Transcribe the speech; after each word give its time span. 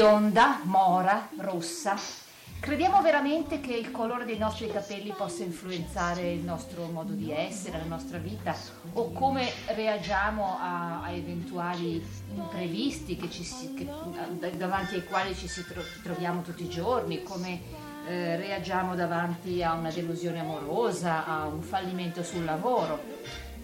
bionda, 0.00 0.60
mora, 0.62 1.28
rossa. 1.36 1.94
Crediamo 2.58 3.02
veramente 3.02 3.60
che 3.60 3.74
il 3.74 3.90
colore 3.90 4.24
dei 4.24 4.38
nostri 4.38 4.66
capelli 4.66 5.12
possa 5.14 5.42
influenzare 5.42 6.32
il 6.32 6.40
nostro 6.40 6.86
modo 6.86 7.12
di 7.12 7.30
essere, 7.30 7.76
la 7.76 7.84
nostra 7.84 8.16
vita 8.16 8.54
o 8.94 9.12
come 9.12 9.50
reagiamo 9.66 10.56
a, 10.58 11.02
a 11.02 11.10
eventuali 11.10 12.02
imprevisti 12.34 13.16
che 13.16 13.28
ci, 13.28 13.44
che, 13.74 13.86
davanti 14.56 14.94
ai 14.94 15.04
quali 15.04 15.34
ci 15.34 15.48
tro, 15.64 15.82
troviamo 16.02 16.40
tutti 16.40 16.62
i 16.62 16.68
giorni, 16.70 17.22
come 17.22 17.60
eh, 18.06 18.36
reagiamo 18.36 18.94
davanti 18.94 19.62
a 19.62 19.74
una 19.74 19.90
delusione 19.90 20.40
amorosa, 20.40 21.26
a 21.26 21.44
un 21.44 21.60
fallimento 21.60 22.22
sul 22.22 22.44
lavoro. 22.46 23.02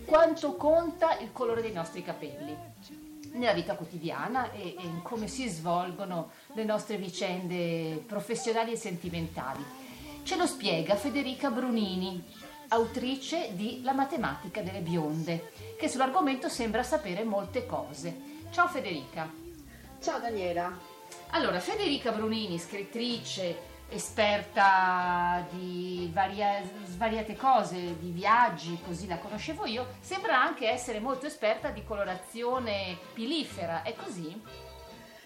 Quanto 0.04 0.54
conta 0.56 1.18
il 1.18 1.32
colore 1.32 1.62
dei 1.62 1.72
nostri 1.72 2.02
capelli? 2.02 3.05
Nella 3.36 3.52
vita 3.52 3.74
quotidiana 3.74 4.50
e, 4.52 4.76
e 4.78 4.82
in 4.82 5.02
come 5.02 5.28
si 5.28 5.48
svolgono 5.48 6.30
le 6.54 6.64
nostre 6.64 6.96
vicende 6.96 8.02
professionali 8.06 8.72
e 8.72 8.76
sentimentali. 8.76 9.64
Ce 10.22 10.36
lo 10.36 10.46
spiega 10.46 10.96
Federica 10.96 11.50
Brunini, 11.50 12.22
autrice 12.68 13.50
di 13.52 13.80
La 13.82 13.92
matematica 13.92 14.60
delle 14.60 14.80
bionde, 14.80 15.52
che 15.78 15.88
sull'argomento 15.88 16.48
sembra 16.48 16.82
sapere 16.82 17.22
molte 17.22 17.64
cose. 17.64 18.34
Ciao 18.50 18.66
Federica. 18.66 19.30
Ciao 20.00 20.18
Daniela. 20.18 20.94
Allora, 21.30 21.60
Federica 21.60 22.12
Brunini, 22.12 22.58
scrittrice, 22.58 23.75
esperta 23.88 25.46
di 25.50 26.10
varia, 26.12 26.60
svariate 26.84 27.36
cose, 27.36 27.98
di 27.98 28.10
viaggi, 28.10 28.78
così 28.84 29.06
la 29.06 29.18
conoscevo 29.18 29.66
io, 29.66 29.86
sembra 30.00 30.40
anche 30.40 30.68
essere 30.68 31.00
molto 31.00 31.26
esperta 31.26 31.70
di 31.70 31.84
colorazione 31.84 32.98
pilifera, 33.12 33.82
è 33.82 33.94
così? 33.94 34.64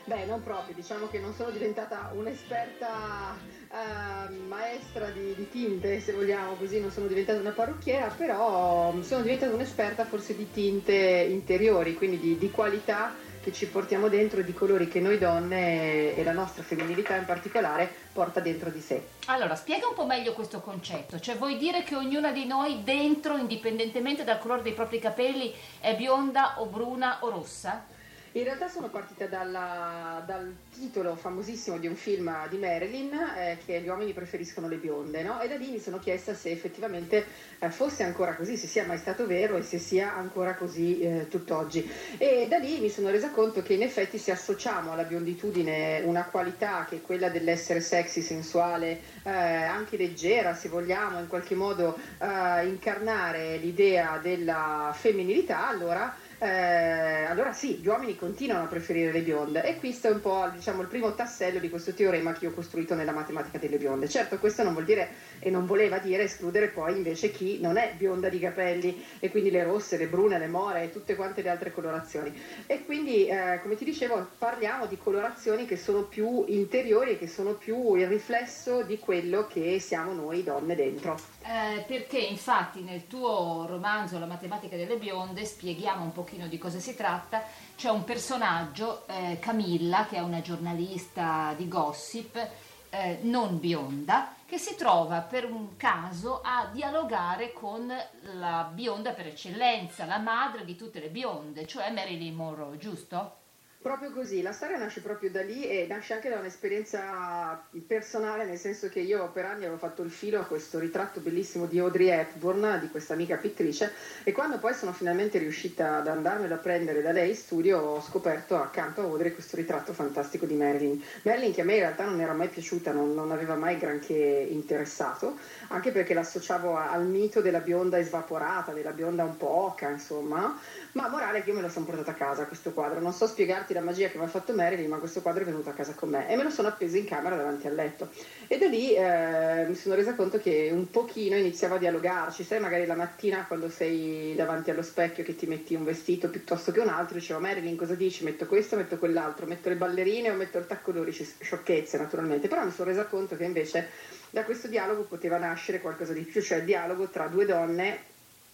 Beh, 0.05 0.25
non 0.25 0.43
proprio, 0.43 0.75
diciamo 0.75 1.09
che 1.09 1.21
non 1.21 1.33
sono 1.35 1.51
diventata 1.51 2.11
un'esperta 2.15 3.37
eh, 3.71 4.31
maestra 4.49 5.11
di, 5.11 5.35
di, 5.35 5.49
tinte, 5.49 6.01
se 6.01 6.13
vogliamo 6.13 6.55
così, 6.55 6.81
non 6.81 6.91
sono 6.91 7.07
diventata 7.07 7.39
una 7.39 7.51
parrucchiera, 7.51 8.09
però 8.09 8.93
sono 9.03 9.23
diventata 9.23 9.55
un'esperta 9.55 10.05
forse 10.07 10.35
di 10.35 10.51
tinte 10.51 10.95
interiori, 10.95 11.95
quindi 11.95 12.19
di, 12.19 12.39
di 12.39 12.51
qualità 12.51 13.15
che 13.43 13.53
ci 13.53 13.67
portiamo 13.67 14.09
dentro 14.09 14.43
di 14.43 14.53
colori 14.53 14.87
che 14.89 15.01
noi 15.01 15.19
donne 15.19 16.15
e 16.15 16.23
la 16.23 16.33
nostra 16.33 16.63
femminilità 16.63 17.17
in 17.17 17.25
particolare 17.25 17.91
porta 18.13 18.41
dentro 18.41 18.71
di 18.71 18.81
sé. 18.81 19.03
Allora, 19.27 19.55
spiega 19.57 19.89
un 19.89 19.95
po' 19.95 20.07
meglio 20.07 20.33
questo 20.33 20.61
concetto, 20.61 21.19
cioè 21.19 21.37
vuoi 21.37 21.57
dire 21.57 21.83
che 21.83 21.95
ognuna 21.95 22.33
di 22.33 22.45
noi 22.47 22.83
dentro, 22.85 23.37
indipendentemente 23.37 24.25
dal 24.25 24.39
colore 24.39 24.63
dei 24.63 24.75
propri 24.75 24.99
capelli, 24.99 25.55
è 25.81 25.97
bionda 25.97 26.61
o 26.61 26.67
bruna 26.67 27.19
o 27.21 27.31
rossa? 27.31 27.99
In 28.35 28.45
realtà 28.45 28.69
sono 28.69 28.89
partita 28.91 29.27
dalla, 29.27 30.23
dal 30.25 30.55
titolo 30.73 31.17
famosissimo 31.17 31.79
di 31.79 31.89
un 31.89 31.97
film 31.97 32.33
di 32.49 32.59
Marilyn 32.59 33.13
eh, 33.13 33.59
che 33.67 33.81
gli 33.81 33.89
uomini 33.89 34.13
preferiscono 34.13 34.69
le 34.69 34.77
bionde 34.77 35.25
no? 35.25 35.41
e 35.41 35.49
da 35.49 35.57
lì 35.57 35.73
mi 35.73 35.81
sono 35.81 35.99
chiesta 35.99 36.33
se 36.33 36.53
effettivamente 36.53 37.27
eh, 37.59 37.71
fosse 37.71 38.05
ancora 38.05 38.37
così, 38.37 38.57
se 38.57 38.69
sia 38.69 38.87
mai 38.87 38.99
stato 38.99 39.27
vero 39.27 39.57
e 39.57 39.63
se 39.63 39.81
sia 39.81 40.15
ancora 40.15 40.55
così 40.55 41.01
eh, 41.01 41.27
tutt'oggi. 41.29 41.91
E 42.19 42.47
da 42.49 42.59
lì 42.59 42.79
mi 42.79 42.89
sono 42.89 43.11
resa 43.11 43.31
conto 43.31 43.63
che 43.63 43.73
in 43.73 43.83
effetti 43.83 44.17
se 44.17 44.31
associamo 44.31 44.93
alla 44.93 45.03
bionditudine 45.03 46.01
una 46.05 46.23
qualità 46.23 46.87
che 46.89 46.99
è 46.99 47.03
quella 47.03 47.31
dell'essere 47.31 47.81
sexy, 47.81 48.23
sensuale, 48.23 49.01
eh, 49.25 49.31
anche 49.33 49.97
leggera 49.97 50.55
se 50.55 50.69
vogliamo 50.69 51.19
in 51.19 51.27
qualche 51.27 51.57
modo 51.57 51.99
eh, 52.19 52.67
incarnare 52.69 53.57
l'idea 53.57 54.21
della 54.23 54.95
femminilità, 54.97 55.67
allora 55.67 56.29
eh, 56.43 57.25
allora 57.25 57.53
sì, 57.53 57.77
gli 57.77 57.87
uomini 57.87 58.17
continuano 58.17 58.65
a 58.65 58.67
preferire 58.67 59.13
le 59.13 59.21
bionde 59.21 59.63
e 59.63 59.79
questo 59.79 60.09
è 60.09 60.11
un 60.11 60.23
po' 60.23 60.49
diciamo, 60.55 60.81
il 60.81 60.89
primo 60.89 61.15
tassello 61.15 61.59
di 61.59 61.69
questo 61.69 61.93
teorema 61.93 62.33
che 62.33 62.47
io 62.47 62.51
ho 62.51 62.55
costruito 62.55 62.95
nella 62.95 63.13
matematica 63.13 63.59
delle 63.59 63.77
bionde. 63.77 64.09
Certo, 64.09 64.39
questo 64.39 64.63
non 64.63 64.73
vuol 64.73 64.87
dire 64.87 65.11
e 65.39 65.51
non 65.51 65.67
voleva 65.67 65.99
dire 65.99 66.23
escludere 66.23 66.69
poi 66.69 66.97
invece 66.97 67.31
chi 67.31 67.61
non 67.61 67.77
è 67.77 67.93
bionda 67.95 68.31
di 68.31 68.39
capelli 68.39 69.05
e 69.19 69.31
quindi 69.31 69.51
le 69.51 69.65
rosse, 69.65 69.99
le 69.99 70.07
brune, 70.07 70.39
le 70.39 70.47
more 70.47 70.85
e 70.85 70.91
tutte 70.91 71.15
quante 71.15 71.43
le 71.43 71.51
altre 71.51 71.73
colorazioni. 71.73 72.33
E 72.65 72.87
quindi, 72.87 73.27
eh, 73.27 73.61
come 73.61 73.77
ti 73.77 73.85
dicevo, 73.85 74.27
parliamo 74.39 74.87
di 74.87 74.97
colorazioni 74.97 75.67
che 75.67 75.77
sono 75.77 76.05
più 76.05 76.47
interiori 76.49 77.11
e 77.11 77.19
che 77.19 77.29
sono 77.29 77.53
più 77.53 77.97
il 77.97 78.07
riflesso 78.07 78.83
di 78.83 78.99
quello 78.99 79.47
che 79.47 79.79
siamo 79.79 80.15
noi 80.15 80.43
donne 80.43 80.75
dentro. 80.75 81.19
Eh, 81.43 81.85
perché 81.87 82.19
infatti 82.19 82.81
nel 82.81 83.07
tuo 83.07 83.67
romanzo 83.69 84.19
La 84.19 84.27
matematica 84.27 84.77
delle 84.77 84.97
bionde 84.97 85.45
spieghiamo 85.45 86.05
un 86.05 86.13
pochino 86.13 86.29
di 86.37 86.59
cosa 86.59 86.79
si 86.79 86.95
tratta, 86.95 87.43
c'è 87.77 87.91
un 87.91 88.05
personaggio, 88.05 89.07
eh, 89.07 89.39
Camilla, 89.41 90.07
che 90.07 90.17
è 90.17 90.21
una 90.21 90.41
giornalista 90.41 91.55
di 91.57 91.67
gossip, 91.69 92.49
eh, 92.91 93.19
non 93.23 93.59
bionda, 93.59 94.35
che 94.47 94.59
si 94.59 94.75
trova 94.75 95.21
per 95.21 95.51
un 95.51 95.77
caso 95.77 96.41
a 96.43 96.69
dialogare 96.73 97.53
con 97.53 97.93
la 98.35 98.71
bionda 98.73 99.13
per 99.13 99.29
eccellenza, 99.29 100.07
la 100.07 100.19
madre 100.19 100.65
di 100.65 100.77
tutte 100.77 101.01
le 101.01 101.09
bionde, 101.09 101.67
cioè 101.67 101.91
Marilyn 101.91 102.35
Monroe, 102.35 102.77
giusto? 102.77 103.40
Proprio 103.83 104.13
così, 104.13 104.43
la 104.43 104.53
storia 104.53 104.77
nasce 104.77 105.01
proprio 105.01 105.31
da 105.31 105.41
lì 105.41 105.67
e 105.67 105.87
nasce 105.89 106.13
anche 106.13 106.29
da 106.29 106.39
un'esperienza 106.39 107.65
personale, 107.87 108.45
nel 108.45 108.59
senso 108.59 108.91
che 108.91 109.01
io 109.01 109.31
per 109.33 109.47
anni 109.47 109.65
avevo 109.65 109.79
fatto 109.79 110.03
il 110.03 110.11
filo 110.11 110.39
a 110.39 110.45
questo 110.45 110.79
ritratto 110.79 111.21
bellissimo 111.21 111.65
di 111.65 111.79
Audrey 111.79 112.09
Hepburn, 112.09 112.79
di 112.79 112.91
questa 112.91 113.15
amica 113.15 113.37
pittrice, 113.37 113.91
e 114.23 114.33
quando 114.33 114.59
poi 114.59 114.75
sono 114.75 114.93
finalmente 114.93 115.39
riuscita 115.39 115.97
ad 115.97 116.09
andarmelo 116.09 116.53
a 116.53 116.59
prendere 116.59 117.01
da 117.01 117.11
lei 117.11 117.31
in 117.31 117.35
studio 117.35 117.79
ho 117.79 118.03
scoperto 118.03 118.55
accanto 118.61 119.01
a 119.01 119.05
Audrey 119.05 119.33
questo 119.33 119.57
ritratto 119.57 119.95
fantastico 119.95 120.45
di 120.45 120.57
Marilyn. 120.57 121.03
Marilyn 121.23 121.55
che 121.55 121.63
a 121.63 121.65
me 121.65 121.73
in 121.73 121.81
realtà 121.81 122.05
non 122.05 122.21
era 122.21 122.35
mai 122.35 122.49
piaciuta, 122.49 122.93
non, 122.93 123.15
non 123.15 123.31
aveva 123.31 123.55
mai 123.55 123.79
granché 123.79 124.15
interessato, 124.15 125.39
anche 125.69 125.91
perché 125.91 126.13
l'associavo 126.13 126.77
al 126.77 127.07
mito 127.07 127.41
della 127.41 127.61
bionda 127.61 127.99
esvaporata, 127.99 128.73
della 128.73 128.93
bionda 128.93 129.25
un 129.25 129.39
po' 129.39 129.49
oca, 129.49 129.89
insomma, 129.89 130.61
ma 130.93 131.09
morale 131.09 131.43
che 131.43 131.49
io 131.49 131.57
me 131.57 131.63
lo 131.63 131.71
sono 131.71 131.87
portata 131.87 132.11
a 132.11 132.15
casa 132.15 132.45
questo 132.45 132.73
quadro, 132.73 133.01
non 133.01 133.15
so 133.15 133.27
spiegarti 133.27 133.69
la 133.73 133.81
magia 133.81 134.09
che 134.09 134.19
mi 134.19 134.25
ha 134.25 134.29
fatto 134.29 134.53
Marilyn, 134.53 134.89
ma 134.89 134.99
questo 134.99 135.23
quadro 135.23 135.43
è 135.43 135.47
venuto 135.47 135.69
a 135.71 135.73
casa 135.73 135.95
con 135.95 136.11
me 136.11 136.29
e 136.29 136.37
me 136.37 136.43
lo 136.43 136.51
sono 136.51 136.69
appeso 136.69 136.97
in 136.97 137.05
camera 137.05 137.37
davanti 137.37 137.67
al 137.67 137.75
letto. 137.75 138.09
E 138.47 138.59
da 138.59 138.67
lì 138.67 138.95
eh, 138.95 139.67
mi 139.67 139.75
sono 139.75 139.95
resa 139.95 140.15
conto 140.15 140.39
che 140.39 140.71
un 140.73 140.91
pochino 140.91 141.37
iniziava 141.37 141.77
a 141.77 141.79
dialogarci, 141.79 142.45
sai 142.45 142.61
magari 142.61 142.87
la 142.87 142.95
mattina 142.95 143.45
quando 143.47 143.69
sei 143.69 144.35
davanti 144.35 144.71
allo 144.71 144.83
specchio 144.83 145.25
che 145.25 145.37
ti 145.37 145.47
metti 145.47 145.75
un 145.75 145.85
vestito 145.85 146.29
piuttosto 146.29 146.73
che 146.73 146.81
un 146.81 146.89
altro, 146.89 147.19
dicevo 147.19 147.41
Marilyn 147.41 147.77
cosa 147.77 147.95
dici? 147.95 148.25
Metto 148.25 148.47
questo, 148.47 148.77
metto 148.77 148.99
quell'altro, 148.99 149.47
metto 149.47 149.69
le 149.69 149.77
ballerine 149.77 150.31
o 150.31 150.35
metto 150.35 150.59
il 150.59 150.67
tacco 150.67 150.93
d'orici, 150.93 151.29
sciocchezze 151.41 151.99
naturalmente, 151.99 152.49
però 152.49 152.65
mi 152.65 152.73
sono 152.73 152.89
resa 152.89 153.07
conto 153.07 153.37
che 153.37 153.45
invece 153.45 153.89
da 154.31 154.45
questo 154.45 154.69
dialogo 154.69 155.03
poteva 155.03 155.39
nascere 155.39 155.81
qualcosa 155.81 156.13
di 156.13 156.23
più, 156.23 156.41
cioè 156.41 156.59
il 156.59 156.65
dialogo 156.65 157.09
tra 157.09 157.27
due 157.27 157.45
donne 157.45 158.10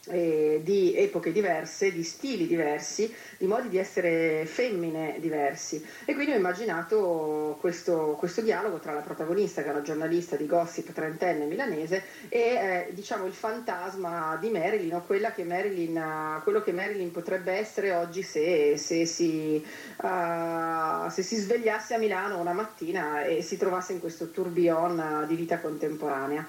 eh, 0.09 0.61
di 0.63 0.95
epoche 0.97 1.33
diverse, 1.33 1.93
di 1.93 2.03
stili 2.03 2.47
diversi, 2.47 3.13
di 3.39 3.47
modi 3.47 3.69
di 3.69 3.79
essere 3.79 4.47
femmine 4.47 5.17
diversi. 5.19 5.85
E 6.05 6.15
quindi 6.15 6.33
ho 6.33 6.37
immaginato 6.37 7.57
questo, 7.61 8.17
questo 8.19 8.41
dialogo 8.41 8.79
tra 8.79 8.93
la 8.93 9.01
protagonista, 9.01 9.63
che 9.63 9.69
è 9.69 9.73
una 9.73 9.83
giornalista 9.83 10.37
di 10.37 10.47
gossip 10.47 10.93
trentenne 10.93 11.45
milanese, 11.47 12.03
e 12.29 12.39
eh, 12.39 12.89
diciamo 12.93 13.27
il 13.27 13.33
fantasma 13.33 14.37
di 14.41 14.51
Marilyn, 14.51 14.95
o 14.95 15.05
che 15.07 15.45
Marilyn, 15.45 16.41
quello 16.43 16.63
che 16.63 16.73
Marilyn 16.73 17.11
potrebbe 17.11 17.53
essere 17.53 17.93
oggi 17.93 18.23
se, 18.23 18.77
se, 18.77 19.07
si, 19.07 19.65
uh, 20.03 21.09
se 21.11 21.23
si 21.23 21.37
svegliasse 21.37 21.95
a 21.95 21.99
Milano 21.99 22.39
una 22.39 22.53
mattina 22.53 23.25
e 23.25 23.43
si 23.43 23.57
trovasse 23.57 23.93
in 23.93 24.01
questo 24.01 24.31
tourbillon 24.31 25.25
di 25.27 25.35
vita 25.35 25.59
contemporanea. 25.59 26.47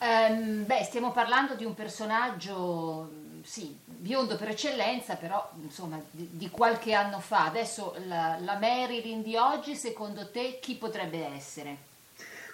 Um, 0.00 0.64
beh, 0.64 0.84
stiamo 0.84 1.10
parlando 1.10 1.54
di 1.54 1.64
un 1.64 1.74
personaggio, 1.74 3.10
sì, 3.42 3.76
biondo 3.84 4.36
per 4.36 4.50
eccellenza, 4.50 5.16
però 5.16 5.50
insomma 5.60 6.00
di, 6.10 6.28
di 6.32 6.50
qualche 6.50 6.94
anno 6.94 7.18
fa. 7.18 7.46
Adesso 7.46 7.96
la, 8.06 8.38
la 8.40 8.58
Marilyn 8.58 9.22
di 9.22 9.36
oggi, 9.36 9.74
secondo 9.74 10.30
te, 10.30 10.58
chi 10.60 10.74
potrebbe 10.76 11.26
essere? 11.26 11.87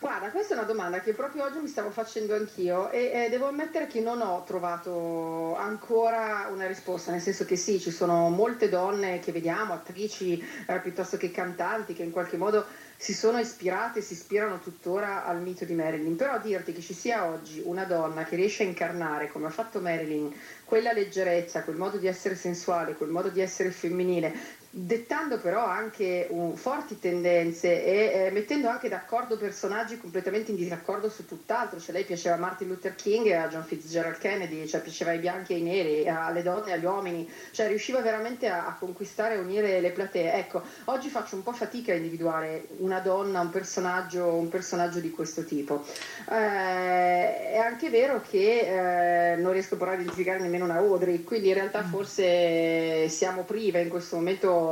Guarda, 0.05 0.29
questa 0.29 0.53
è 0.53 0.59
una 0.59 0.67
domanda 0.67 1.01
che 1.01 1.15
proprio 1.15 1.45
oggi 1.45 1.61
mi 1.61 1.67
stavo 1.67 1.91
facendo 1.91 2.35
anch'io 2.35 2.91
e 2.91 3.25
eh, 3.25 3.29
devo 3.31 3.47
ammettere 3.47 3.87
che 3.87 4.01
non 4.01 4.21
ho 4.21 4.45
trovato 4.45 5.56
ancora 5.56 6.47
una 6.53 6.67
risposta, 6.67 7.11
nel 7.11 7.23
senso 7.23 7.47
che 7.47 7.56
sì, 7.56 7.81
ci 7.81 7.91
sono 7.91 8.29
molte 8.29 8.69
donne 8.69 9.19
che 9.21 9.33
vediamo, 9.33 9.73
attrici 9.73 10.39
eh, 10.67 10.81
piuttosto 10.81 11.17
che 11.17 11.31
cantanti, 11.31 11.95
che 11.95 12.03
in 12.03 12.11
qualche 12.11 12.37
modo 12.37 12.67
si 12.99 13.15
sono 13.15 13.39
ispirate 13.39 14.01
e 14.01 14.03
si 14.03 14.12
ispirano 14.12 14.59
tuttora 14.59 15.25
al 15.25 15.41
mito 15.41 15.65
di 15.65 15.73
Marilyn, 15.73 16.17
però 16.17 16.39
dirti 16.39 16.75
che 16.75 16.83
ci 16.83 16.93
sia 16.93 17.25
oggi 17.25 17.62
una 17.65 17.85
donna 17.85 18.25
che 18.25 18.37
riesce 18.37 18.62
a 18.62 18.67
incarnare, 18.67 19.29
come 19.29 19.47
ha 19.47 19.51
fatto 19.51 19.81
Marilyn, 19.81 20.31
quella 20.67 20.93
leggerezza, 20.93 21.62
quel 21.62 21.77
modo 21.77 21.97
di 21.97 22.09
essere 22.09 22.35
sensuale, 22.35 22.93
quel 22.93 23.09
modo 23.09 23.31
di 23.31 23.41
essere 23.41 23.71
femminile, 23.71 24.35
dettando 24.76 25.38
però 25.38 25.65
anche 25.65 26.26
uh, 26.29 26.56
forti 26.56 26.99
tendenze 26.99 27.85
e 27.85 28.26
eh, 28.26 28.31
mettendo 28.32 28.69
anche 28.69 28.88
d'accordo 28.88 29.37
personaggi 29.37 29.99
completamente 29.99 30.50
in 30.50 30.56
disaccordo 30.56 31.09
su 31.09 31.26
tutt'altro, 31.26 31.79
cioè 31.79 31.94
lei 31.94 32.03
piaceva 32.03 32.35
a 32.35 32.38
Martin 32.38 32.67
Luther 32.67 32.97
King 32.97 33.26
e 33.26 33.35
a 33.35 33.47
John 33.47 33.62
Fitzgerald 33.62 34.19
Kennedy, 34.19 34.67
cioè 34.67 34.81
piaceva 34.81 35.12
ai 35.12 35.21
bianchi 35.21 35.53
e 35.53 35.56
ai 35.56 35.62
neri, 35.62 36.09
alle 36.09 36.43
donne 36.43 36.71
e 36.71 36.73
agli 36.73 36.85
uomini, 36.85 37.31
cioè 37.53 37.69
riusciva 37.69 38.00
veramente 38.00 38.49
a, 38.49 38.67
a 38.67 38.75
conquistare 38.76 39.37
e 39.37 39.38
unire 39.38 39.79
le 39.81 39.91
platee. 39.93 40.32
Ecco, 40.32 40.62
oggi 40.87 41.09
faccio 41.09 41.37
un 41.37 41.44
po' 41.44 41.53
fatica 41.53 41.93
a 41.93 41.97
individuare 41.97 42.67
una 42.79 42.99
donna, 42.99 43.41
un 43.41 43.50
personaggio, 43.50 44.27
un 44.35 44.49
personaggio 44.49 44.99
di 44.99 45.12
questo 45.12 45.44
tipo. 45.44 45.85
Eh, 46.29 47.53
è 47.53 47.59
anche 47.59 47.91
vero 47.91 48.20
che 48.29 49.35
eh, 49.35 49.37
non 49.37 49.53
riesco 49.53 49.77
però 49.77 49.93
a 49.93 49.94
identificare 49.94 50.41
nemmeno 50.41 50.65
una 50.65 50.79
Audrey, 50.79 51.23
quindi 51.23 51.49
in 51.49 51.55
realtà 51.55 51.85
mm. 51.85 51.91
forse 51.91 53.09
siamo 53.09 53.43
prive 53.43 53.81
in 53.81 53.88
questo 53.88 54.17
momento 54.17 54.62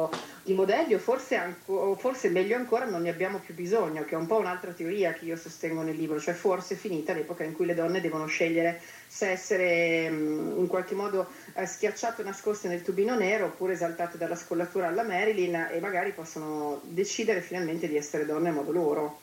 di 0.43 0.55
modelli 0.55 0.95
o 0.95 0.99
forse, 0.99 1.37
anco, 1.37 1.95
forse, 1.97 2.29
meglio 2.29 2.57
ancora 2.57 2.85
non 2.85 3.03
ne 3.03 3.11
abbiamo 3.11 3.39
più 3.39 3.55
bisogno, 3.55 4.05
che 4.05 4.15
è 4.15 4.19
un 4.19 4.27
po' 4.27 4.39
un'altra 4.39 4.73
teoria 4.73 5.13
che 5.13 5.25
io 5.25 5.37
sostengo 5.37 5.83
nel 5.83 5.97
libro, 5.97 6.19
cioè 6.19 6.35
forse 6.35 6.75
è 6.75 6.77
finita 6.77 7.13
l'epoca 7.13 7.45
in 7.45 7.55
cui 7.55 7.67
le 7.67 7.75
donne 7.75 8.01
devono 8.01 8.27
scegliere 8.27 8.81
se 9.07 9.31
essere 9.31 10.11
mm, 10.11 10.59
in 10.59 10.67
qualche 10.67 10.95
modo 10.95 11.29
eh, 11.55 11.67
schiacciate 11.67 12.23
o 12.23 12.25
nascoste 12.25 12.69
nel 12.69 12.83
tubino 12.83 13.15
nero 13.15 13.47
oppure 13.47 13.75
esaltate 13.75 14.19
dalla 14.19 14.37
scollatura 14.37 14.89
alla 14.89 15.05
Marilyn 15.05 15.69
e 15.71 15.81
magari 15.81 16.13
possono 16.13 16.81
decidere 16.83 17.41
finalmente 17.41 17.87
di 17.89 17.97
essere 17.97 18.27
donne 18.27 18.49
a 18.49 18.53
modo 18.53 18.73
loro. 18.73 19.22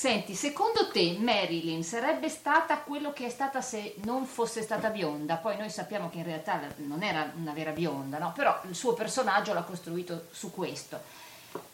Senti, 0.00 0.34
secondo 0.34 0.88
te 0.90 1.18
Marilyn 1.18 1.84
sarebbe 1.84 2.30
stata 2.30 2.78
quello 2.78 3.12
che 3.12 3.26
è 3.26 3.28
stata 3.28 3.60
se 3.60 3.96
non 4.04 4.24
fosse 4.24 4.62
stata 4.62 4.88
bionda? 4.88 5.36
Poi 5.36 5.58
noi 5.58 5.68
sappiamo 5.68 6.08
che 6.08 6.16
in 6.16 6.24
realtà 6.24 6.58
non 6.76 7.02
era 7.02 7.30
una 7.36 7.52
vera 7.52 7.72
bionda, 7.72 8.16
no? 8.16 8.32
però 8.34 8.58
il 8.66 8.74
suo 8.74 8.94
personaggio 8.94 9.52
l'ha 9.52 9.62
costruito 9.62 10.28
su 10.30 10.52
questo. 10.52 10.98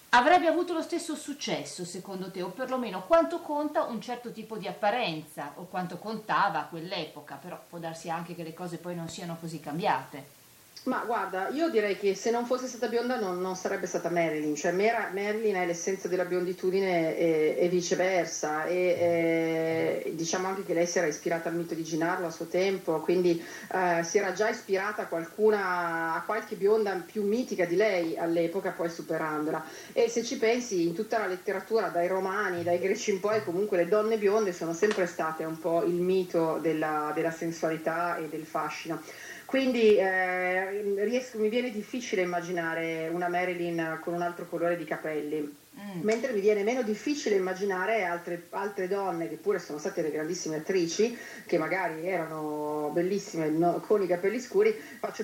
Avrebbe 0.09 0.49
avuto 0.49 0.73
lo 0.73 0.83
stesso 0.83 1.15
successo 1.15 1.85
secondo 1.85 2.33
te, 2.33 2.43
o 2.43 2.49
perlomeno 2.49 3.05
quanto 3.05 3.39
conta 3.39 3.85
un 3.85 4.01
certo 4.01 4.33
tipo 4.33 4.57
di 4.57 4.67
apparenza, 4.67 5.53
o 5.55 5.67
quanto 5.67 5.99
contava 5.99 6.59
a 6.59 6.67
quell'epoca, 6.67 7.37
però 7.37 7.63
può 7.69 7.79
darsi 7.79 8.11
anche 8.11 8.35
che 8.35 8.43
le 8.43 8.55
cose 8.55 8.79
poi 8.79 8.97
non 8.97 9.09
siano 9.09 9.37
così 9.39 9.61
cambiate. 9.61 10.46
Ma 10.85 11.03
guarda, 11.05 11.49
io 11.49 11.69
direi 11.69 11.99
che 11.99 12.15
se 12.15 12.31
non 12.31 12.47
fosse 12.47 12.69
stata 12.69 12.87
bionda 12.87 13.19
non, 13.19 13.41
non 13.41 13.57
sarebbe 13.57 13.87
stata 13.87 14.09
Marilyn, 14.09 14.55
cioè 14.55 14.71
Mera, 14.71 15.11
Marilyn 15.13 15.57
è 15.57 15.67
l'essenza 15.67 16.07
della 16.07 16.25
bionditudine 16.25 17.17
e, 17.17 17.57
e 17.59 17.69
viceversa 17.69 18.67
e, 18.67 20.05
e, 20.05 20.13
diciamo 20.15 20.47
anche 20.47 20.65
che 20.65 20.75
lei 20.75 20.87
si 20.87 20.99
era 20.99 21.09
ispirata 21.09 21.49
al 21.49 21.57
mito 21.57 21.75
di 21.75 21.83
Ginarlo 21.83 22.27
a 22.27 22.31
suo 22.31 22.47
tempo, 22.47 23.01
quindi 23.01 23.45
eh, 23.73 24.05
si 24.05 24.19
era 24.19 24.33
già 24.33 24.49
ispirata 24.49 25.03
a 25.03 25.07
qualcuna, 25.07 26.15
a 26.15 26.23
qualche 26.25 26.55
bionda 26.55 26.93
più 27.05 27.25
mitica 27.25 27.65
di 27.65 27.75
lei 27.75 28.17
all'epoca, 28.17 28.71
poi 28.71 28.89
superandola. 28.89 29.65
E 29.93 30.09
se 30.09 30.23
ci 30.23 30.39
pensi, 30.39 30.87
in 30.87 30.95
tutta 30.95 31.19
la 31.19 31.27
letteratura, 31.27 31.89
dai 31.89 32.07
romani, 32.07 32.63
dai 32.63 32.79
greci 32.79 33.11
in 33.11 33.19
poi, 33.19 33.43
comunque 33.43 33.77
le 33.77 33.89
donne 33.89 34.19
bionde 34.19 34.53
sono 34.53 34.73
sempre 34.73 35.07
state 35.07 35.43
un 35.43 35.59
po' 35.59 35.83
il 35.83 35.95
mito 35.95 36.59
della, 36.63 37.11
della 37.13 37.33
sensualità 37.33 38.19
e 38.19 38.29
del 38.29 38.47
fascino. 38.47 39.03
Quindi 39.47 39.97
eh, 39.97 41.05
riesco, 41.05 41.39
mi 41.39 41.49
viene 41.49 41.71
difficile 41.71 42.23
immaginare 42.23 43.09
una 43.09 43.29
Marilyn 43.29 44.01
con 44.03 44.13
un 44.15 44.23
altro 44.23 44.49
colore 44.49 44.77
di 44.77 44.85
capelli. 44.85 45.66
Mm. 45.79 46.01
Mentre 46.01 46.33
mi 46.33 46.41
viene 46.41 46.63
meno 46.63 46.81
difficile 46.81 47.37
immaginare 47.37 48.05
altre, 48.05 48.47
altre, 48.51 48.89
donne 48.89 49.29
che 49.29 49.37
pure 49.37 49.59
sono 49.59 49.79
state 49.79 50.01
delle 50.01 50.15
grandissime 50.15 50.57
attrici, 50.57 51.17
che 51.45 51.59
magari 51.59 52.07
erano 52.07 52.91
bellissime 52.95 53.51
no, 53.51 53.83
con 53.87 54.03
i 54.03 54.07
capelli 54.07 54.41
scuri, 54.41 54.75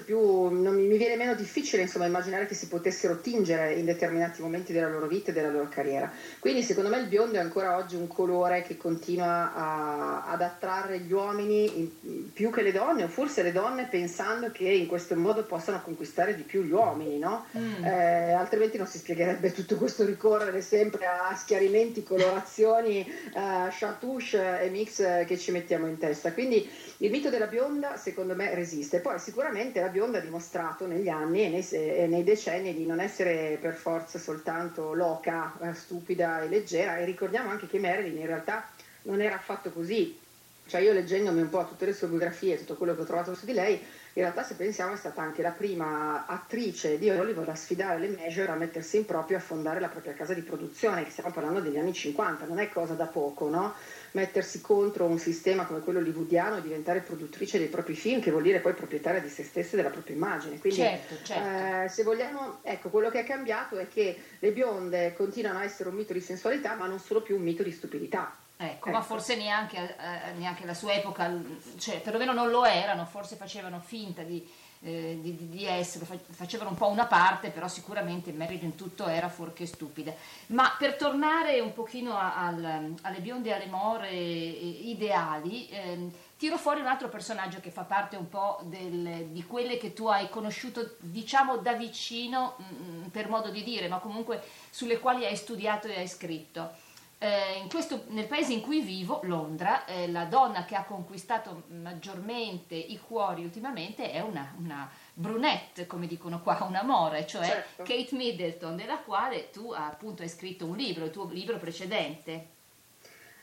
più, 0.05 0.49
non, 0.51 0.75
mi 0.75 0.99
viene 0.99 1.17
meno 1.17 1.35
difficile 1.35 1.83
insomma, 1.83 2.05
immaginare 2.05 2.47
che 2.47 2.55
si 2.55 2.69
potessero 2.69 3.21
tingere 3.21 3.73
in 3.75 3.87
determinati 3.87 4.43
momenti 4.43 4.75
della 4.75 4.91
loro 4.91 5.07
vita 5.07 5.31
e 5.31 5.33
della 5.33 5.49
loro 5.49 5.69
carriera. 5.69 6.13
Quindi 6.39 6.63
secondo 6.63 6.91
me 6.91 6.99
il 6.99 7.07
biondo 7.07 7.39
è 7.39 7.41
ancora 7.41 7.77
oggi 7.77 7.97
un 7.97 8.07
colore 8.07 8.61
che 8.61 8.77
continua 8.77 9.55
a, 9.55 10.25
ad 10.27 10.43
attrarre 10.43 10.99
gli 10.99 11.13
uomini 11.13 11.79
in, 11.79 12.33
più 12.33 12.51
che 12.51 12.61
le 12.61 12.73
donne, 12.73 13.05
o 13.05 13.09
forse 13.09 13.43
le 13.43 13.53
donne 13.53 13.89
pensando 13.91 14.51
che 14.51 14.69
in 14.69 14.87
questo 14.87 15.17
modo 15.17 15.45
possano 15.45 15.81
conquistare 15.81 16.37
di 16.37 16.43
più 16.43 16.63
gli 16.63 16.73
uomini, 16.73 17.19
no? 17.19 17.47
mm. 17.57 17.85
eh, 17.85 18.33
altrimenti 18.33 18.77
non 18.77 18.87
si 18.87 18.99
spiegherebbe 18.99 19.51
tutto 19.53 19.77
questo 19.77 20.05
ricorso 20.05 20.41
ricorrere 20.43 20.61
sempre 20.61 21.07
a 21.07 21.35
schiarimenti, 21.37 22.03
colorazioni, 22.03 23.07
uh, 23.35 23.69
chartouche 23.71 24.61
e 24.61 24.69
mix 24.71 25.25
che 25.25 25.39
ci 25.39 25.53
mettiamo 25.53 25.87
in 25.87 25.99
testa. 25.99 26.33
Quindi 26.33 26.69
il 26.99 27.11
mito 27.11 27.31
della 27.31 27.47
bionda 27.47 27.97
secondo 27.97 28.35
me 28.35 28.55
resiste. 28.55 29.01
Poi 29.01 29.19
sicuramente 29.19 29.81
la 29.81 29.89
bionda 29.89 30.19
ha 30.19 30.21
dimostrato 30.21 30.87
negli 30.87 31.09
anni 31.09 31.45
e 31.45 31.49
nei, 31.49 31.69
e 31.71 32.07
nei 32.09 32.25
decenni 32.25 32.75
di 32.75 32.87
non 32.87 33.01
essere 33.01 33.59
per 33.61 33.75
forza 33.75 34.19
soltanto 34.19 34.95
loca, 34.95 35.55
uh, 35.59 35.73
stupida 35.73 36.43
e 36.43 36.49
leggera 36.49 36.99
e 36.99 37.05
ricordiamo 37.05 37.51
anche 37.51 37.69
che 37.69 37.79
Marilyn 37.79 38.19
in 38.19 38.27
realtà 38.27 38.69
non 39.03 39.21
era 39.21 39.37
affatto 39.37 39.71
così. 39.71 40.19
Cioè 40.65 40.81
io 40.81 40.93
leggendomi 40.93 41.41
un 41.41 41.51
po' 41.51 41.67
tutte 41.67 41.87
le 41.87 41.93
sue 41.93 42.09
biografie, 42.09 42.57
tutto 42.59 42.77
quello 42.77 42.95
che 42.95 43.03
ho 43.03 43.05
trovato 43.05 43.35
su 43.35 43.45
di 43.45 43.53
lei, 43.53 43.81
in 44.15 44.23
realtà 44.23 44.43
se 44.43 44.55
pensiamo 44.55 44.93
è 44.93 44.97
stata 44.97 45.23
anche 45.23 45.41
la 45.41 45.53
prima 45.53 46.27
attrice 46.27 46.99
di 46.99 47.09
Hollywood 47.09 47.49
a 47.49 47.55
sfidare 47.55 47.99
le 47.99 48.09
major 48.09 48.51
a 48.51 48.57
mettersi 48.57 48.99
in 48.99 49.07
proprio 49.07 49.39
a 49.39 49.41
fondare 49.41 49.81
la 49.81 49.89
propria 49.89 50.13
casa 50.13 50.35
di 50.35 50.43
produzione, 50.43 51.03
che 51.03 51.11
stiamo 51.11 51.31
parlando 51.31 51.61
degli 51.61 51.79
anni 51.79 51.95
50, 51.95 52.45
non 52.45 52.59
è 52.59 52.69
cosa 52.69 52.93
da 52.93 53.07
poco, 53.07 53.49
no? 53.49 53.73
Mettersi 54.11 54.61
contro 54.61 55.07
un 55.07 55.19
sistema 55.19 55.65
come 55.65 55.81
quello 55.81 56.01
hollywoodiano 56.01 56.59
e 56.59 56.63
diventare 56.63 57.01
produttrice 57.01 57.57
dei 57.57 57.69
propri 57.69 57.95
film, 57.95 58.21
che 58.21 58.31
vuol 58.31 58.43
dire 58.43 58.61
poi 58.61 58.75
proprietaria 58.75 59.21
di 59.21 59.31
se 59.31 59.45
stessa 59.45 59.73
e 59.73 59.77
della 59.77 59.89
propria 59.89 60.15
immagine. 60.15 60.59
Quindi, 60.59 60.81
certo, 60.81 61.15
certo. 61.23 61.85
Eh, 61.85 61.89
se 61.89 62.03
vogliamo, 62.03 62.59
ecco, 62.63 62.91
quello 62.91 63.09
che 63.09 63.21
è 63.21 63.25
cambiato 63.25 63.79
è 63.79 63.89
che 63.89 64.15
le 64.39 64.53
bionde 64.53 65.15
continuano 65.15 65.61
a 65.61 65.65
essere 65.65 65.89
un 65.89 65.95
mito 65.95 66.13
di 66.13 66.21
sensualità, 66.21 66.75
ma 66.75 66.87
non 66.87 66.99
solo 66.99 67.23
più 67.23 67.37
un 67.37 67.43
mito 67.43 67.63
di 67.63 67.73
stupidità. 67.73 68.42
Ecco, 68.63 68.89
ecco. 68.89 68.91
ma 68.91 69.03
forse 69.03 69.37
neanche, 69.37 69.97
eh, 69.97 70.33
neanche, 70.35 70.65
la 70.65 70.75
sua 70.75 70.93
epoca, 70.93 71.31
cioè 71.79 72.01
perlomeno 72.01 72.33
non 72.33 72.51
lo 72.51 72.65
erano, 72.65 73.05
forse 73.07 73.35
facevano 73.35 73.81
finta 73.81 74.23
di, 74.23 74.49
eh, 74.83 75.19
di, 75.21 75.49
di 75.49 75.67
essere, 75.67 76.07
facevano 76.31 76.71
un 76.71 76.77
po' 76.77 76.89
una 76.89 77.07
parte, 77.07 77.51
però 77.51 77.67
sicuramente 77.67 78.33
Marilyn 78.33 78.77
tutto 78.77 79.07
era 79.07 79.29
fuorché 79.29 79.67
stupida. 79.67 80.13
Ma 80.49 80.75
per 80.79 80.95
tornare 80.95 81.59
un 81.61 81.73
pochino 81.73 82.17
al, 82.17 82.95
alle 83.03 83.21
bionde 83.21 83.49
e 83.49 83.53
alle 83.53 83.67
more 83.67 84.09
ideali, 84.11 85.69
eh, 85.69 86.11
tiro 86.37 86.57
fuori 86.57 86.81
un 86.81 86.87
altro 86.87 87.09
personaggio 87.09 87.61
che 87.61 87.71
fa 87.71 87.83
parte 87.83 88.17
un 88.17 88.29
po' 88.29 88.61
del, 88.63 89.27
di 89.31 89.45
quelle 89.45 89.77
che 89.77 89.93
tu 89.93 90.07
hai 90.07 90.29
conosciuto, 90.29 90.97
diciamo 90.99 91.57
da 91.57 91.73
vicino, 91.73 92.57
mh, 92.59 92.65
mm, 92.65 93.03
per 93.07 93.29
modo 93.29 93.51
di 93.51 93.63
dire, 93.65 93.89
ma 93.89 93.99
comunque 93.99 94.43
sulle 94.71 94.99
quali 94.99 95.25
hai 95.25 95.37
studiato 95.37 95.89
e 95.89 95.99
hai 95.99 96.09
scritto 96.09 96.91
eh, 97.23 97.69
questo, 97.71 98.07
nel 98.09 98.27
paese 98.27 98.53
in 98.53 98.61
cui 98.61 98.81
vivo, 98.81 99.21
Londra, 99.23 99.85
eh, 99.85 100.11
la 100.11 100.25
donna 100.25 100.65
che 100.65 100.75
ha 100.75 100.83
conquistato 100.83 101.63
maggiormente 101.69 102.75
i 102.75 102.99
cuori 102.99 103.45
ultimamente 103.45 104.11
è 104.11 104.19
una, 104.19 104.53
una 104.59 104.91
brunette, 105.15 105.87
come 105.87 106.09
dicono 106.09 106.41
qua, 106.43 106.65
un 106.69 106.75
amore, 106.75 107.25
cioè 107.25 107.47
certo. 107.47 107.85
Kate 107.85 108.17
Middleton, 108.17 108.75
della 108.75 108.99
quale 108.99 109.51
tu 109.51 109.71
appunto 109.71 110.23
hai 110.23 110.29
scritto 110.29 110.67
un 110.67 110.75
libro, 110.75 111.05
il 111.05 111.13
tuo 111.13 111.29
libro 111.29 111.59
precedente. 111.59 112.49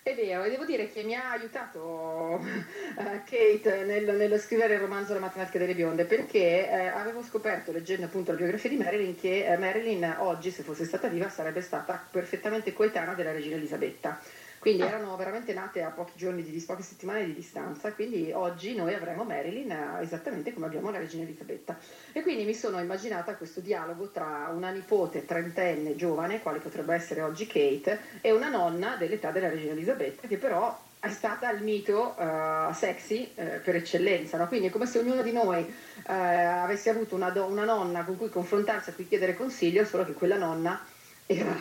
È 0.01 0.15
vero, 0.15 0.43
e 0.43 0.49
devo 0.49 0.63
dire 0.63 0.89
che 0.89 1.03
mi 1.03 1.13
ha 1.13 1.31
aiutato 1.31 1.79
uh, 1.79 3.03
Kate 3.25 3.83
nel, 3.83 4.15
nello 4.15 4.37
scrivere 4.37 4.75
il 4.75 4.79
romanzo 4.79 5.13
La 5.13 5.19
matematica 5.19 5.59
delle 5.59 5.75
bionde 5.75 6.05
perché 6.05 6.69
eh, 6.69 6.87
avevo 6.87 7.21
scoperto, 7.21 7.73
leggendo 7.73 8.05
appunto 8.05 8.31
la 8.31 8.37
biografia 8.37 8.69
di 8.69 8.77
Marilyn, 8.77 9.19
che 9.19 9.45
eh, 9.45 9.57
Marilyn 9.57 10.15
oggi, 10.19 10.51
se 10.51 10.63
fosse 10.63 10.85
stata 10.85 11.09
viva, 11.09 11.29
sarebbe 11.29 11.61
stata 11.61 12.01
perfettamente 12.09 12.71
coetanea 12.71 13.13
della 13.13 13.33
regina 13.33 13.57
Elisabetta 13.57 14.19
quindi 14.59 14.83
erano 14.83 15.15
veramente 15.15 15.53
nate 15.53 15.81
a 15.81 15.89
pochi 15.89 16.11
giorni 16.15 16.43
di 16.43 16.59
poche 16.61 16.83
settimane 16.83 17.25
di 17.25 17.33
distanza, 17.33 17.93
quindi 17.93 18.31
oggi 18.33 18.75
noi 18.75 18.93
avremo 18.93 19.23
Marilyn 19.23 19.71
eh, 19.71 20.01
esattamente 20.01 20.53
come 20.53 20.65
abbiamo 20.65 20.91
la 20.91 20.97
regina 20.97 21.23
Elisabetta. 21.23 21.77
E 22.11 22.21
quindi 22.21 22.43
mi 22.43 22.53
sono 22.53 22.79
immaginata 22.79 23.35
questo 23.35 23.61
dialogo 23.61 24.09
tra 24.09 24.51
una 24.53 24.69
nipote 24.69 25.25
trentenne 25.25 25.95
giovane, 25.95 26.41
quale 26.41 26.59
potrebbe 26.59 26.93
essere 26.93 27.21
oggi 27.21 27.47
Kate, 27.47 27.99
e 28.21 28.31
una 28.31 28.49
nonna 28.49 28.95
dell'età 28.97 29.31
della 29.31 29.49
regina 29.49 29.71
Elisabetta, 29.71 30.27
che 30.27 30.37
però 30.37 30.77
è 30.99 31.09
stata 31.09 31.49
il 31.51 31.63
mito 31.63 32.13
uh, 32.17 32.73
sexy 32.73 33.31
uh, 33.35 33.61
per 33.63 33.75
eccellenza, 33.75 34.37
no? 34.37 34.47
quindi 34.49 34.67
è 34.67 34.69
come 34.69 34.85
se 34.85 34.99
ognuno 34.99 35.21
di 35.21 35.31
noi 35.31 35.61
uh, 35.61 36.03
avesse 36.03 36.89
avuto 36.89 37.15
una, 37.15 37.29
do- 37.29 37.45
una, 37.45 37.63
nonna 37.63 38.03
con 38.03 38.17
cui 38.17 38.27
confrontarsi, 38.27 38.89
a 38.89 38.93
cui 38.93 39.07
chiedere 39.07 39.37
consiglio, 39.37 39.85
solo 39.85 40.03
che 40.03 40.11
quella 40.11 40.37
nonna 40.37 40.83
era 41.31 41.55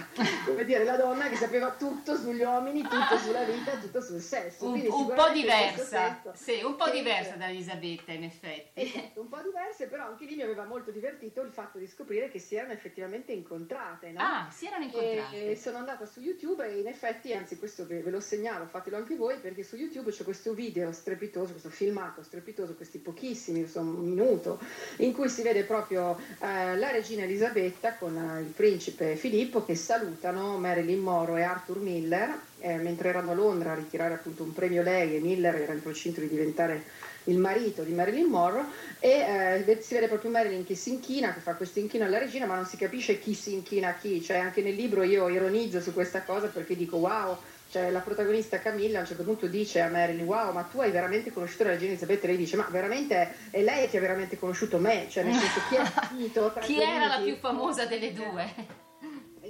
come 0.47 0.65
dire 0.65 0.83
la 0.83 0.97
donna 0.97 1.29
che 1.29 1.37
sapeva 1.37 1.73
tutto 1.73 2.17
sugli 2.17 2.41
uomini, 2.41 2.81
tutto 2.81 3.19
sulla 3.19 3.43
vita, 3.43 3.73
tutto 3.73 4.01
sul 4.01 4.19
sesso. 4.19 4.65
Un, 4.65 4.81
un 4.81 5.13
po' 5.15 5.29
diversa, 5.29 6.23
sì, 6.33 6.63
un 6.65 6.75
po' 6.75 6.89
diversa 6.89 7.35
da 7.35 7.51
Elisabetta 7.51 8.13
in 8.13 8.25
effetti. 8.25 8.81
Esatto, 8.81 9.21
un 9.21 9.29
po' 9.29 9.43
diversa, 9.43 9.85
però 9.85 10.07
anche 10.07 10.25
lì 10.25 10.37
mi 10.37 10.43
aveva 10.43 10.65
molto 10.65 10.91
divertito 10.91 11.43
il 11.43 11.51
fatto 11.51 11.77
di 11.77 11.87
scoprire 11.87 12.31
che 12.31 12.39
si 12.39 12.55
erano 12.55 12.73
effettivamente 12.73 13.33
incontrate. 13.33 14.11
No? 14.11 14.21
Ah, 14.21 14.49
si 14.51 14.65
erano 14.65 14.85
incontrate. 14.85 15.51
E 15.51 15.55
sono 15.55 15.77
andata 15.77 16.07
su 16.07 16.21
YouTube 16.21 16.67
e 16.67 16.81
in 16.81 16.87
effetti, 16.87 17.35
anzi 17.35 17.59
questo 17.59 17.87
ve, 17.87 18.01
ve 18.01 18.09
lo 18.11 18.21
segnalo, 18.21 18.65
fatelo 18.65 18.97
anche 18.97 19.17
voi, 19.17 19.37
perché 19.37 19.63
su 19.63 19.77
YouTube 19.77 20.13
c'è 20.13 20.25
questo 20.25 20.55
video 20.55 20.93
strepitoso, 20.93 21.51
questo 21.51 21.69
filmato 21.69 22.23
strepitoso, 22.23 22.75
questi 22.75 22.97
pochissimi, 22.97 23.59
insomma 23.59 23.99
un 23.99 24.09
minuto, 24.09 24.59
in 24.99 25.13
cui 25.13 25.29
si 25.29 25.43
vede 25.43 25.65
proprio 25.65 26.19
eh, 26.41 26.75
la 26.75 26.91
regina 26.91 27.25
Elisabetta 27.25 27.97
con 27.97 28.17
eh, 28.17 28.41
il 28.41 28.53
principe 28.53 29.15
Filippo 29.15 29.57
Filippo 29.59 29.65
che 29.65 29.75
salutano 29.75 30.57
Marilyn 30.59 31.00
Monroe 31.00 31.41
e 31.41 31.45
Arthur 31.45 31.79
Miller 31.79 32.38
eh, 32.61 32.77
mentre 32.77 33.09
erano 33.09 33.33
a 33.33 33.35
Londra 33.35 33.73
a 33.73 33.75
ritirare 33.75 34.15
appunto 34.15 34.43
un 34.43 34.53
premio 34.53 34.83
lei 34.83 35.17
e 35.17 35.21
Miller 35.21 35.55
era 35.55 35.73
in 35.73 35.83
procinto 35.83 36.21
di 36.21 36.29
diventare 36.29 36.85
il 37.25 37.38
marito 37.38 37.83
di 37.83 37.93
Marilyn 37.93 38.29
Monroe 38.29 38.65
e 38.99 39.65
eh, 39.67 39.79
si 39.81 39.95
vede 39.95 40.09
proprio 40.09 40.31
Marilyn 40.31 40.65
che 40.65 40.75
si 40.75 40.91
inchina, 40.91 41.33
che 41.33 41.41
fa 41.41 41.55
questo 41.55 41.79
inchino 41.79 42.05
alla 42.05 42.19
regina 42.19 42.47
ma 42.47 42.55
non 42.55 42.67
si 42.67 42.77
capisce 42.77 43.19
chi 43.19 43.35
si 43.35 43.53
inchina 43.53 43.88
a 43.88 43.95
chi, 43.95 44.23
cioè 44.23 44.38
anche 44.38 44.62
nel 44.62 44.75
libro 44.75 45.03
io 45.03 45.29
ironizzo 45.29 45.81
su 45.81 45.93
questa 45.93 46.23
cosa 46.23 46.49
perché 46.49 46.77
dico 46.77 46.97
wow 46.97 47.37
cioè 47.71 47.91
la 47.91 48.00
protagonista 48.00 48.61
Camilla 48.61 48.99
a 48.99 49.00
un 49.03 49.07
certo 49.07 49.25
punto 49.25 49.47
dice 49.47 49.81
a 49.81 49.91
Marilyn 49.91 50.25
wow 50.25 50.53
ma 50.53 50.62
tu 50.62 50.81
hai 50.81 50.91
veramente 50.91 51.33
conosciuto 51.33 51.65
la 51.65 51.71
regina 51.71 51.91
Elisabetta 51.91 52.25
e 52.25 52.29
lei 52.29 52.37
dice 52.38 52.57
ma 52.57 52.67
veramente 52.71 53.35
è 53.50 53.62
lei 53.62 53.88
che 53.88 53.99
ha 53.99 54.00
veramente 54.00 54.38
conosciuto 54.38 54.79
me? 54.79 55.07
Cioè 55.11 55.25
nel 55.25 55.35
senso 55.35 55.61
chi 55.69 55.75
è 55.75 55.85
finito 56.09 56.53
chi 56.61 56.81
era 56.81 57.07
la 57.07 57.21
più 57.23 57.37
famosa 57.37 57.85
delle 57.85 58.12
due 58.15 58.87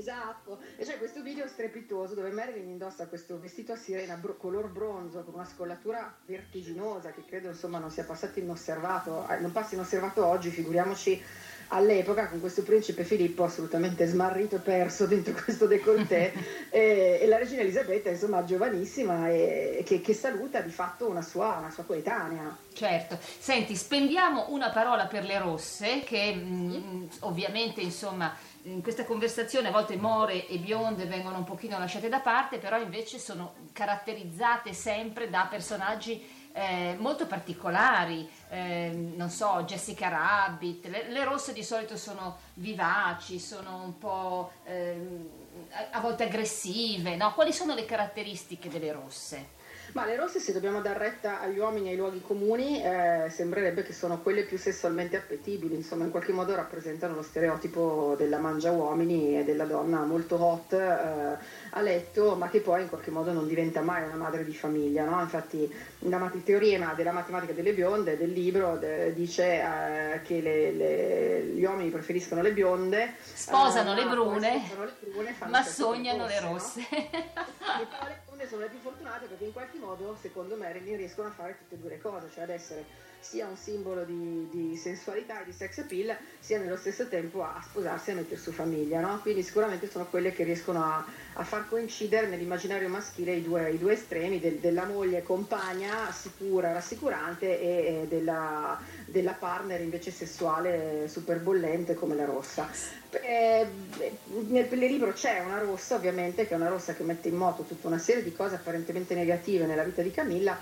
Esatto, 0.09 0.59
e 0.79 0.87
c'è 0.87 0.97
questo 0.97 1.21
video 1.21 1.47
strepitoso 1.47 2.15
dove 2.15 2.31
Marilyn 2.31 2.67
indossa 2.67 3.09
questo 3.09 3.39
vestito 3.39 3.73
a 3.73 3.77
sirena 3.77 4.15
bro- 4.15 4.39
color 4.39 4.71
bronzo 4.71 5.23
con 5.23 5.35
una 5.35 5.45
scollatura 5.45 6.17
vertiginosa 6.25 7.11
che 7.11 7.27
credo 7.27 7.49
insomma 7.49 7.79
non 7.79 7.91
sia 7.91 8.05
passato 8.05 8.39
inosservato, 8.39 9.29
eh, 9.29 9.39
non 9.41 9.53
passi 9.53 9.75
inosservato 9.75 10.25
oggi, 10.25 10.49
figuriamoci 10.49 11.23
all'epoca 11.69 12.29
con 12.29 12.41
questo 12.41 12.63
principe 12.63 13.05
Filippo 13.05 13.45
assolutamente 13.45 14.07
smarrito 14.07 14.57
e 14.57 14.61
perso 14.61 15.05
dentro 15.05 15.35
questo 15.45 15.67
décolleté. 15.67 16.33
E, 16.71 17.19
e, 17.21 17.27
la 17.27 17.37
regina 17.37 17.61
Elisabetta 17.61 18.09
insomma 18.09 18.45
giovanissima 18.45 19.29
e, 19.29 19.83
che, 19.85 20.01
che, 20.01 20.15
saluta 20.15 20.61
di 20.61 20.71
fatto 20.71 21.07
una 21.07 21.21
sua, 21.21 21.57
una 21.59 21.71
sua, 21.71 21.85
coetanea. 21.85 22.57
Certo, 22.73 23.19
senti 23.21 23.75
spendiamo 23.75 24.47
una 24.49 24.71
parola 24.71 25.07
per 25.07 25.25
le 25.25 25.39
rosse 25.39 26.03
che 26.05 26.33
mh, 26.35 26.49
mm, 26.49 27.07
ovviamente 27.21 27.83
insomma 27.83 28.35
in 28.73 28.83
questa 28.83 29.05
conversazione 29.05 29.69
a 29.69 29.73
volte 29.73 29.97
more 29.97 30.47
e 30.47 30.59
bionde 30.59 31.07
vengono 31.07 31.39
un 31.39 31.45
pochino 31.45 31.79
lasciate 31.79 32.09
da 32.09 32.21
parte, 32.21 32.59
però 32.59 32.79
invece 32.79 33.19
sono 33.19 33.55
caratterizzate 33.73 34.73
sempre 34.73 35.31
da 35.31 35.47
personaggi 35.49 36.37
eh, 36.53 36.97
molto 36.99 37.27
particolari, 37.27 38.29
eh, 38.49 38.91
non 39.15 39.31
so, 39.31 39.63
Jessica 39.65 40.09
Rabbit, 40.09 40.87
le, 40.87 41.09
le, 41.09 41.25
rosse 41.25 41.53
di 41.53 41.63
solito 41.63 41.97
sono 41.97 42.39
vivaci, 42.55 43.39
sono 43.39 43.83
un 43.85 43.97
po' 43.97 44.51
eh, 44.65 44.97
a, 45.71 45.99
a 45.99 46.01
volte 46.01 46.25
aggressive, 46.25 47.17
no? 47.17 47.33
Quali 47.33 47.53
sono 47.53 47.75
le 47.75 47.85
caratteristiche 47.85 48.69
delle 48.69 48.93
rosse? 48.93 49.57
Ma 49.93 50.05
le 50.05 50.17
rosse, 50.17 50.39
se 50.39 50.53
dobbiamo 50.53 50.81
dar 50.83 50.97
retta 50.97 51.41
agli 51.41 51.59
uomini 51.59 51.89
e 51.89 51.91
ai 51.93 51.97
luoghi 51.97 52.21
comuni, 52.21 52.83
eh, 52.83 53.31
sembrerebbe 53.31 53.83
che 53.83 53.93
sono 53.93 54.21
quelle 54.21 54.43
più 54.43 54.59
sessualmente 54.59 55.17
appetibili, 55.17 55.75
insomma, 55.75 56.05
in 56.05 56.11
qualche 56.11 56.33
modo 56.33 56.55
rappresentano 56.55 57.15
lo 57.15 57.23
stereotipo 57.23 58.15
della 58.19 58.39
mangia 58.39 58.71
uomini 58.71 59.39
e 59.39 59.45
della 59.45 59.65
donna 59.65 60.05
molto 60.05 60.43
hot 60.43 60.73
eh, 60.75 61.37
a 61.71 61.81
letto, 61.81 62.35
ma 62.35 62.49
che 62.49 62.61
poi 62.61 62.83
in 62.83 62.89
qualche 62.89 63.11
modo 63.11 63.33
non 63.33 63.47
diventa 63.47 63.81
mai 63.81 64.03
una 64.05 64.17
madre 64.17 64.45
di 64.45 64.55
famiglia. 64.55 65.05
No? 65.05 65.21
Infatti, 65.21 65.73
il 66.01 66.43
teorema 66.45 66.93
della 66.95 67.13
matematica 67.13 67.53
delle 67.53 67.73
bionde 67.73 68.19
del 68.19 68.31
libro 68.31 68.77
de, 68.77 69.15
dice 69.15 69.63
eh, 69.63 70.23
che 70.23 70.41
le, 70.41 70.73
le, 70.73 71.43
gli 71.55 71.65
uomini 71.65 71.89
preferiscono 71.89 72.43
le 72.43 72.53
bionde, 72.53 73.15
sposano 73.21 73.95
le 73.95 74.05
brune, 74.07 74.63
le 74.79 75.11
brune 75.11 75.35
ma 75.47 75.63
sognano 75.63 76.27
le 76.27 76.41
rosse. 76.41 76.81
No? 76.91 78.38
Sono 78.49 78.63
le 78.63 78.69
più 78.69 78.79
fortunate 78.81 79.27
perché 79.27 79.45
in 79.45 79.53
qualche 79.53 79.79
modo, 79.79 80.17
secondo 80.21 80.57
Marilyn, 80.57 80.97
riescono 80.97 81.29
a 81.29 81.33
fare 81.33 81.57
tutte 81.59 81.75
e 81.75 81.79
due 81.79 81.91
le 81.91 82.01
cose, 82.01 82.29
cioè 82.33 82.45
ad 82.45 82.51
essere 82.51 82.85
sia 83.21 83.47
un 83.47 83.57
simbolo 83.57 84.05
di, 84.05 84.49
di 84.51 84.77
sensualità 84.77 85.43
e 85.43 85.47
di 85.47 85.53
sex 85.53 85.79
appeal, 85.79 86.17
sia 86.39 86.59
nello 86.59 86.77
stesso 86.77 87.09
tempo 87.09 87.43
a 87.43 87.61
sposarsi 87.63 88.11
e 88.11 88.13
a 88.13 88.17
mettere 88.17 88.41
su 88.41 88.53
famiglia. 88.53 89.01
No? 89.01 89.19
Quindi 89.21 89.43
sicuramente 89.43 89.91
sono 89.91 90.07
quelle 90.07 90.33
che 90.33 90.45
riescono 90.45 90.83
a, 90.83 91.05
a 91.35 91.45
far 91.45 91.69
coincidere 91.69 92.27
nell'immaginario 92.29 92.89
maschile 92.89 93.35
i 93.35 93.43
due, 93.43 93.71
i 93.71 93.79
due 93.79 93.95
estremi 93.95 94.41
del, 94.41 94.57
della 94.57 94.85
moglie 94.85 95.23
compagna 95.23 96.11
sicura, 96.13 96.73
rassicurante 96.73 97.61
e, 97.61 98.03
e 98.03 98.07
della, 98.09 98.81
della 99.05 99.33
partner 99.33 99.81
invece 99.81 100.11
sessuale 100.11 101.09
super 101.09 101.41
bollente 101.41 101.95
come 101.95 102.15
la 102.15 102.25
rossa. 102.25 102.71
Eh, 103.11 103.67
nel, 104.49 104.69
nel 104.71 104.79
libro 104.79 105.13
c'è 105.13 105.41
una 105.41 105.59
rossa 105.59 105.95
ovviamente 105.95 106.47
che 106.47 106.53
è 106.53 106.57
una 106.57 106.69
rossa 106.69 106.95
che 106.95 107.03
mette 107.03 107.29
in 107.29 107.37
moto 107.37 107.63
tutta 107.63 107.87
una 107.87 107.99
serie 107.99 108.23
di 108.23 108.33
cose 108.39 108.55
apparentemente 108.55 109.15
negative 109.15 109.67
nella 109.67 109.83
vita 109.83 110.01
di 110.01 110.11
Camilla 110.11 110.57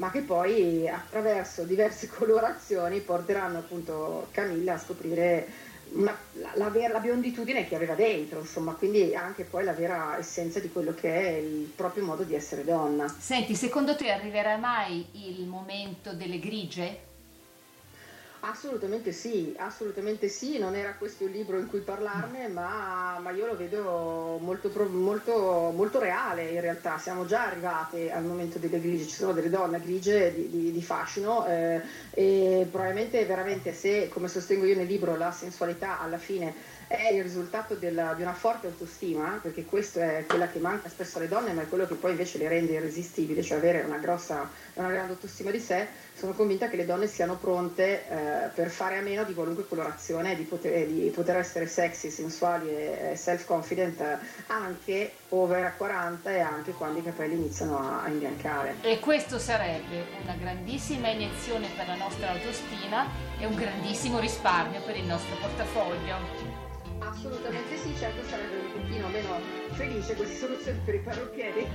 ma 0.00 0.10
che 0.10 0.22
poi 0.22 0.88
attraverso 0.88 1.62
diverse 1.62 2.08
colorazioni 2.12 3.00
porteranno 3.00 3.58
appunto 3.58 4.28
Camilla 4.32 4.74
a 4.74 4.78
scoprire 4.78 5.68
una, 5.92 6.16
la, 6.34 6.52
la, 6.54 6.68
vera, 6.68 6.94
la, 6.94 7.00
bionditudine 7.00 7.66
che 7.66 7.74
aveva 7.74 7.94
dentro, 7.94 8.40
insomma, 8.40 8.72
quindi 8.74 9.14
anche 9.14 9.44
poi 9.44 9.64
la 9.64 9.72
vera 9.72 10.16
essenza 10.18 10.60
di 10.60 10.70
quello 10.70 10.94
che 10.94 11.12
è 11.12 11.30
il 11.38 11.72
proprio 11.74 12.04
modo 12.04 12.22
di 12.22 12.34
essere 12.34 12.64
donna. 12.64 13.12
Senti, 13.18 13.54
secondo 13.56 13.96
te 13.96 14.10
arriverà 14.10 14.56
mai 14.56 15.04
il 15.12 15.46
momento 15.46 16.12
delle 16.12 16.38
grigie? 16.38 17.08
Assolutamente 18.42 19.12
sì, 19.12 19.54
assolutamente 19.58 20.28
sì, 20.28 20.58
non 20.58 20.74
era 20.74 20.94
questo 20.94 21.24
il 21.24 21.30
libro 21.30 21.58
in 21.58 21.66
cui 21.66 21.80
parlarne, 21.80 22.48
ma, 22.48 23.18
ma 23.20 23.30
io 23.32 23.44
lo 23.44 23.54
vedo 23.54 24.38
molto, 24.40 24.70
molto, 24.88 25.70
molto, 25.74 25.98
reale 25.98 26.48
in 26.48 26.60
realtà, 26.62 26.96
siamo 26.96 27.26
già 27.26 27.44
arrivati 27.44 28.08
al 28.08 28.24
momento 28.24 28.58
delle 28.58 28.80
grigie, 28.80 29.04
ci 29.04 29.16
sono 29.16 29.32
delle 29.32 29.50
donne 29.50 29.78
grigie 29.78 30.32
di, 30.32 30.48
di, 30.48 30.72
di 30.72 30.82
fascino 30.82 31.46
eh, 31.46 31.82
e 32.12 32.66
probabilmente 32.70 33.26
veramente 33.26 33.74
se, 33.74 34.08
come 34.08 34.26
sostengo 34.26 34.64
io 34.64 34.74
nel 34.74 34.86
libro, 34.86 35.18
la 35.18 35.32
sensualità 35.32 36.00
alla 36.00 36.18
fine 36.18 36.78
è 36.90 37.12
il 37.12 37.22
risultato 37.22 37.76
della, 37.76 38.14
di 38.14 38.22
una 38.22 38.32
forte 38.32 38.66
autostima, 38.66 39.38
perché 39.40 39.64
questa 39.64 40.18
è 40.18 40.26
quella 40.26 40.48
che 40.48 40.58
manca 40.58 40.88
spesso 40.88 41.18
alle 41.18 41.28
donne, 41.28 41.52
ma 41.52 41.62
è 41.62 41.68
quello 41.68 41.86
che 41.86 41.94
poi 41.94 42.10
invece 42.10 42.36
le 42.38 42.48
rende 42.48 42.72
irresistibili, 42.72 43.44
cioè 43.44 43.58
avere 43.58 43.82
una 43.82 43.98
grossa, 43.98 44.50
una 44.74 44.88
grande 44.88 45.12
autostima 45.12 45.52
di 45.52 45.60
sé, 45.60 45.86
sono 46.18 46.32
convinta 46.32 46.68
che 46.68 46.74
le 46.74 46.84
donne 46.84 47.06
siano 47.06 47.36
pronte 47.36 48.08
eh, 48.08 48.48
per 48.52 48.70
fare 48.70 48.98
a 48.98 49.02
meno 49.02 49.22
di 49.22 49.34
qualunque 49.34 49.68
colorazione, 49.68 50.34
di 50.34 50.42
poter, 50.42 50.88
di 50.88 51.10
poter 51.10 51.36
essere 51.36 51.68
sexy, 51.68 52.10
sensuali 52.10 52.68
e 52.68 53.12
self-confident 53.14 54.18
anche 54.48 55.12
over 55.28 55.66
a 55.66 55.72
40 55.72 56.28
e 56.28 56.40
anche 56.40 56.72
quando 56.72 56.98
i 56.98 57.04
capelli 57.04 57.34
iniziano 57.34 57.78
a, 57.78 58.02
a 58.02 58.08
imbiancare. 58.08 58.74
E 58.82 58.98
questo 58.98 59.38
sarebbe 59.38 60.06
una 60.24 60.34
grandissima 60.34 61.08
iniezione 61.08 61.68
per 61.76 61.86
la 61.86 61.94
nostra 61.94 62.30
autostima 62.30 63.06
e 63.38 63.46
un 63.46 63.54
grandissimo 63.54 64.18
risparmio 64.18 64.82
per 64.82 64.96
il 64.96 65.04
nostro 65.04 65.36
portafoglio. 65.36 66.70
Assolutamente 67.00 67.76
sì, 67.78 67.94
certo 67.96 68.22
sarebbe 68.28 68.56
un 68.56 68.72
pochino 68.72 69.08
meno 69.08 69.40
felice 69.72 70.14
queste 70.14 70.36
soluzioni 70.36 70.78
per 70.84 70.94
i 70.94 70.98
parrucchieri, 70.98 71.66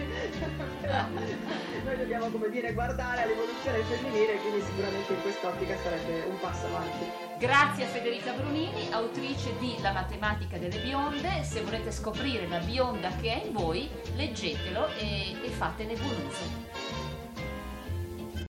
però 0.82 1.05
noi 1.84 1.98
dobbiamo 1.98 2.29
come 2.29 2.50
dire 2.50 2.74
guardare 2.74 3.24
all'evoluzione 3.24 3.82
femminile, 3.84 4.38
quindi 4.38 4.62
sicuramente 4.62 5.13
in 5.13 5.22
quest'ottica 5.22 5.75
sarebbe 5.77 6.25
un 6.29 6.39
passo 6.39 6.67
avanti. 6.67 7.05
Grazie 7.39 7.86
a 7.86 7.88
Federica 7.88 8.34
Brunini, 8.34 8.91
autrice 8.91 9.58
di 9.58 9.75
La 9.82 9.91
matematica 9.91 10.58
delle 10.58 10.79
bionde, 10.79 11.44
se 11.44 11.62
volete 11.62 11.91
scoprire 11.91 12.48
la 12.48 12.60
bionda 12.60 13.10
che 13.15 13.41
è 13.41 13.46
in 13.46 13.53
voi, 13.53 13.89
leggetelo 14.15 14.88
e, 14.98 15.36
e 15.44 15.50
fatene 15.50 15.94
uso. 15.94 17.04